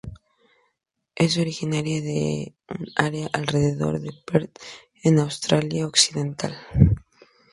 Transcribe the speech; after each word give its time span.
Es 1.13 1.37
originaria 1.37 2.01
de 2.01 2.55
un 2.69 2.87
área 2.95 3.29
alrededor 3.33 3.99
de 4.01 4.09
Perth 4.25 4.57
en 5.03 5.19
Australia 5.19 5.85
Occidental. 5.85 6.57